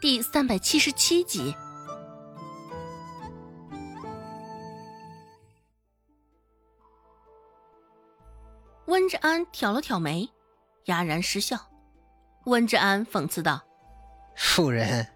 [0.00, 1.52] 第三百七十七集。
[8.86, 10.28] 温志安挑了挑眉，
[10.84, 11.58] 哑然失笑。
[12.44, 13.60] 温志安讽刺道
[14.38, 15.08] ：“夫人，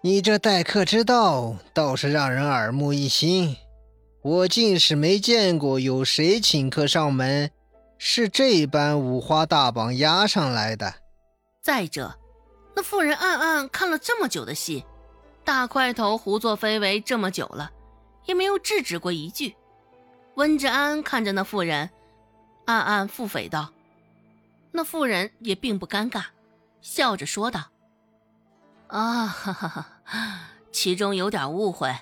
[0.00, 3.56] 你这待客之道倒是让人耳目一新。
[4.22, 7.50] 我竟是没见过有谁请客上门
[7.98, 10.92] 是这般五花大绑押上来的。
[11.62, 12.18] 再者。”
[12.74, 14.84] 那妇人暗暗看了这么久的戏，
[15.44, 17.70] 大块头胡作非为这么久了，
[18.24, 19.54] 也没有制止过一句。
[20.36, 21.90] 温志安看着那妇人，
[22.64, 23.70] 暗暗腹诽道
[24.72, 26.24] ：“那妇人也并不尴尬，
[26.80, 27.70] 笑着说道
[28.88, 29.86] ：‘啊，哈哈哈，
[30.72, 31.94] 其中有点误会，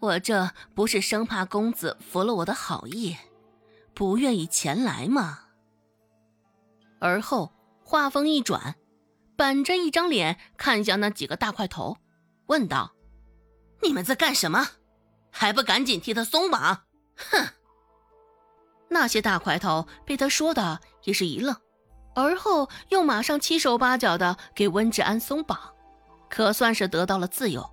[0.00, 3.16] 我这不是生怕公子服了我的好意，
[3.94, 5.38] 不愿意前来吗？’
[6.98, 7.52] 而后
[7.84, 8.74] 话锋一转。”
[9.42, 11.96] 板着一张脸看向那几个大块头，
[12.46, 12.92] 问道
[13.82, 14.68] ：“你们在干什么？
[15.32, 16.84] 还不赶紧替他松绑！”
[17.18, 17.48] 哼！
[18.88, 21.56] 那些大块头被他说的也是一愣，
[22.14, 25.58] 而后又马上七手八脚的给温志安松绑，
[26.30, 27.68] 可算是得到了自由。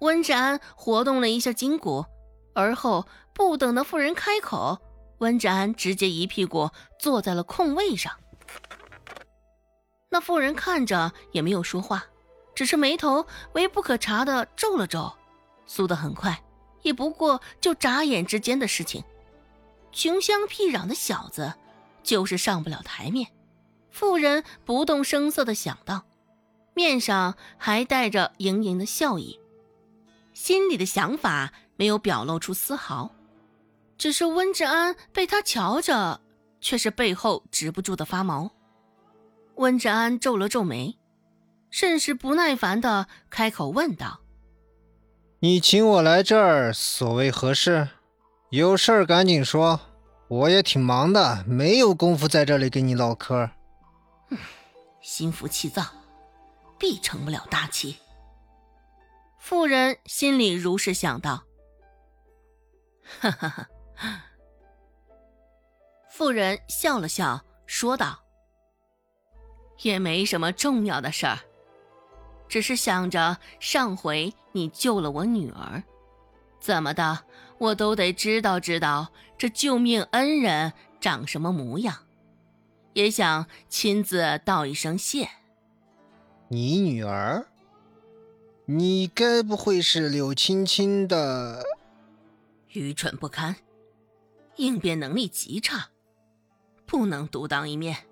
[0.00, 2.04] 温志安活动了一下筋骨，
[2.54, 4.76] 而后不等那妇人开口，
[5.20, 6.68] 温志安直接一屁股
[7.00, 8.12] 坐在了空位上。
[10.10, 12.04] 那妇人看着也没有说话，
[12.54, 15.12] 只是眉头微不可察的皱了皱，
[15.66, 16.42] 速得很快，
[16.82, 19.04] 也不过就眨眼之间的事情。
[19.92, 21.54] 穷乡僻壤的小子，
[22.02, 23.28] 就是上不了台面。
[23.90, 26.04] 妇人不动声色的想到，
[26.74, 29.38] 面上还带着盈盈的笑意，
[30.32, 33.10] 心里的想法没有表露出丝毫。
[33.96, 36.20] 只是温志安被他瞧着，
[36.60, 38.50] 却是背后止不住的发毛。
[39.58, 40.96] 温志安皱了皱眉，
[41.68, 44.20] 甚是不耐烦的开口问道
[45.40, 47.88] ：“你请我来这儿，所谓何事？
[48.50, 49.80] 有事儿赶紧说，
[50.28, 53.50] 我也挺忙的，没有功夫在这里跟你唠嗑。
[55.02, 55.84] ”“心浮气躁，
[56.78, 57.96] 必成不了大器。”
[59.40, 61.42] 妇人心里如是想到。
[63.20, 63.68] 哈哈哈！
[66.10, 68.27] 妇人笑了笑，说道。
[69.82, 71.38] 也没什么重要的事儿，
[72.48, 75.82] 只是想着上回你救了我女儿，
[76.60, 77.24] 怎么的，
[77.58, 81.96] 我都得知道知道这救命恩人长什么模样，
[82.92, 85.28] 也想亲自道一声谢。
[86.48, 87.46] 你女儿？
[88.64, 91.64] 你该不会是柳青青的？
[92.72, 93.56] 愚蠢不堪，
[94.56, 95.88] 应变能力极差，
[96.84, 98.07] 不能独当一面。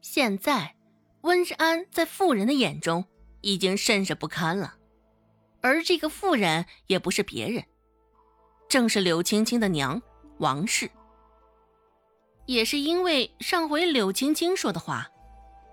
[0.00, 0.76] 现在，
[1.22, 3.04] 温之安在妇人的眼中
[3.40, 4.76] 已经甚是不堪了，
[5.60, 7.64] 而这个妇人也不是别人，
[8.68, 10.00] 正是柳青青的娘
[10.38, 10.90] 王氏。
[12.46, 15.08] 也是因为上回柳青青说的话，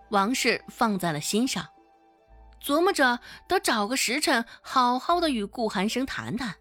[0.09, 1.69] 王氏放在了心上，
[2.62, 6.56] 琢磨着得找个时辰好好的与顾寒生谈谈。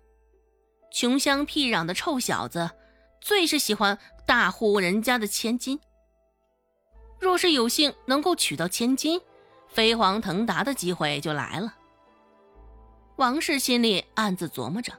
[0.92, 2.70] 穷乡僻壤的臭小子，
[3.20, 5.80] 最是喜欢大户人家的千金。
[7.18, 9.20] 若是有幸能够娶到千金，
[9.68, 11.74] 飞黄腾达的机会就来了。
[13.16, 14.92] 王氏心里暗自琢磨着，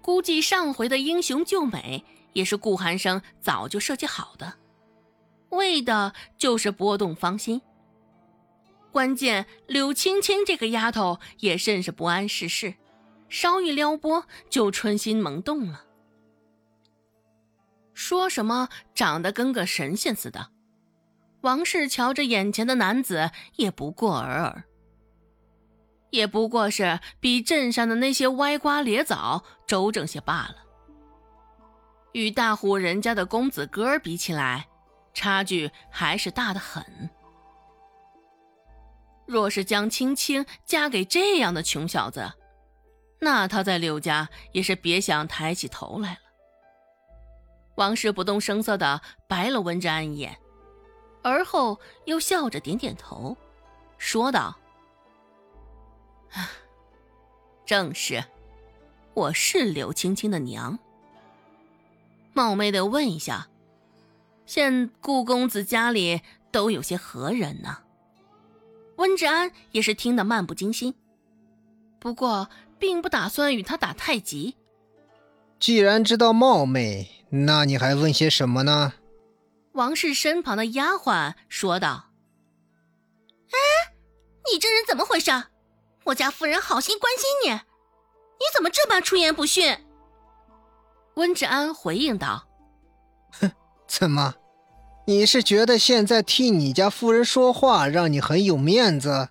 [0.00, 4.54] 估计上回的英雄救美也是顾寒生早就设计好的，
[5.50, 7.60] 为的就是拨动芳心。
[8.90, 12.74] 关键柳青青这个丫头也甚是不谙世事，
[13.28, 15.84] 稍一撩拨就春心萌动了，
[18.12, 20.50] 说什么长得跟个神仙似的。
[21.40, 24.64] 王氏瞧着眼前的男子，也不过尔尔，
[26.10, 30.56] 也不过是比镇上的那些歪瓜裂枣周正些罢了。
[32.12, 34.68] 与大户人家的公子哥比起来，
[35.14, 36.84] 差距还是大得很。
[39.26, 42.30] 若是将青青嫁给这样的穷小子，
[43.22, 46.18] 那他在柳家也是别想抬起头来了。
[47.76, 50.38] 王氏不动声色的白了温之安一眼。
[51.22, 53.36] 而后又笑着点点头，
[53.96, 54.58] 说道
[57.64, 58.24] ：“正是，
[59.14, 60.78] 我是柳青青的娘。
[62.32, 63.48] 冒昧的问一下，
[64.46, 67.78] 现顾公子家里都有些何人呢？”
[68.96, 70.94] 温志安也是听得漫不经心，
[72.00, 72.48] 不过
[72.78, 74.56] 并不打算与他打太极。
[75.60, 78.92] 既然知道冒昧，那你还问些什么呢？
[79.72, 82.10] 王氏身旁的丫鬟说道
[83.48, 83.56] ：“哎，
[84.52, 85.30] 你这人怎么回事？
[86.04, 89.78] 我家夫人好心关心你，你怎么这般出言不逊？”
[91.16, 92.46] 温志安回应道
[93.40, 93.50] ：“哼，
[93.88, 94.34] 怎么？
[95.06, 99.30] 你是觉得现在替你家夫人说话让你很有面子？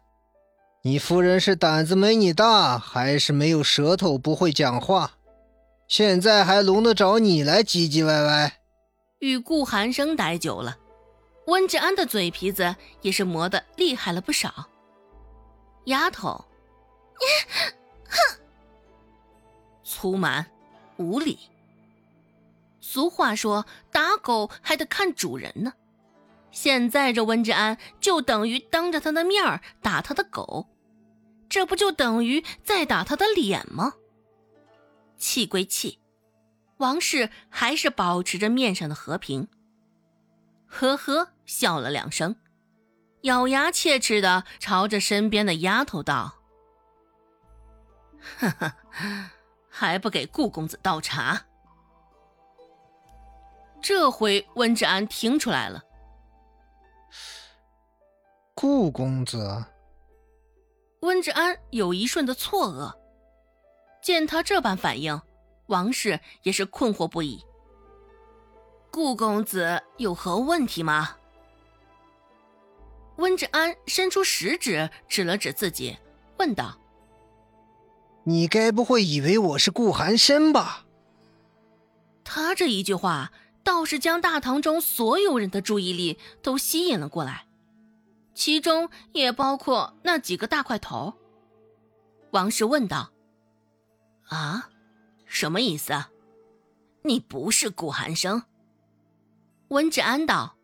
[0.81, 5.11] 你夫人是胆子没你大，还是没有舌头不会讲话？
[5.91, 8.59] 现在还轮得着你来唧唧歪歪？”
[9.19, 10.77] 与顾寒生待久了，
[11.47, 14.69] 温志安的嘴皮子也是磨得厉害了不少。
[15.87, 16.45] 丫头，
[17.19, 17.59] 你
[18.07, 18.39] 哼，
[19.83, 20.45] 粗蛮
[20.95, 21.37] 无礼。
[22.79, 25.73] 俗话说，打狗还得看主人呢。
[26.51, 30.67] 现在这温志安就等于当着他的面打他的狗，
[31.49, 33.95] 这不就等于在打他的脸吗？
[35.31, 35.97] 气归气。
[36.79, 39.47] 王氏还是保持着面上的和平，
[40.67, 42.35] 呵呵笑了两声，
[43.21, 46.35] 咬牙切齿的朝着身边的丫头道
[48.19, 48.75] ：“哈哈，
[49.69, 51.45] 还不给顾公子倒茶？”
[53.81, 55.81] 这回温志安听出来了，
[58.53, 59.63] 顾公子。
[61.03, 63.00] 温志安有一瞬的错愕，
[64.01, 65.21] 见他这般反应。
[65.67, 67.43] 王氏也是困惑不已。
[68.91, 71.15] 顾公子有何问题吗？
[73.17, 75.97] 温志安伸出食指指了指自己，
[76.37, 76.77] 问道
[78.25, 80.85] ：“你该不会以为我是顾寒生吧？”
[82.25, 83.31] 他这一句话
[83.63, 87.45] 倒是将大堂中所有人的注意力都吸引了过来，
[88.33, 91.13] 其中也包括那几个大块头。
[92.31, 93.11] 王氏问道
[94.35, 94.69] ：“啊？”
[95.25, 95.93] 什么意思？
[97.03, 98.43] 你不是顾寒生？
[99.69, 100.55] 温志安道：“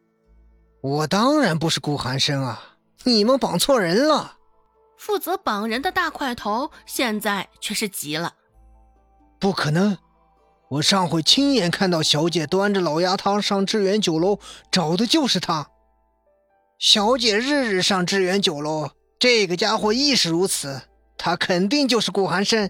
[0.81, 2.77] 我当然不是顾寒生啊！
[3.03, 4.37] 你们绑错人了。”
[4.97, 8.33] 负责绑人的大块头现在却是急了
[9.39, 9.97] ：“不可能！
[10.69, 14.39] 我上回亲眼看到小姐端着老鸭汤上致远酒楼，
[14.69, 15.69] 找的就是他。
[16.77, 20.81] 小姐日日上致远酒楼，这个家伙亦是如此。
[21.17, 22.69] 他肯定就是顾寒生，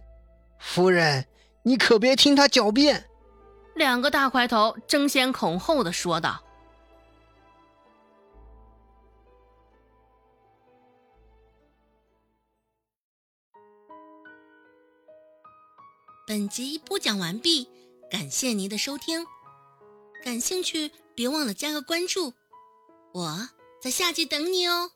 [0.59, 1.27] 夫人。”
[1.63, 3.09] 你可别听他狡辩！
[3.75, 6.41] 两个大块头争先恐后的说道。
[16.25, 17.69] 本集播讲完毕，
[18.09, 19.25] 感谢您的收听。
[20.23, 22.33] 感兴趣，别忘了加个关注，
[23.11, 23.49] 我
[23.81, 24.91] 在下集等你哦。